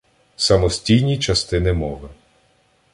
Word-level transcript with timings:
Самостійні 0.35 1.19
частини 1.19 1.73
мови 1.73 2.09